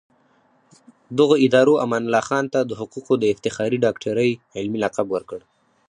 [1.17, 5.39] دغو ادارو امان الله خان ته د حقوقو د افتخاري ډاکټرۍ علمي لقب ورکړ.